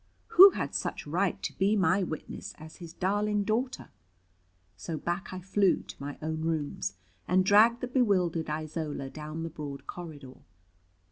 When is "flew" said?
5.41-5.83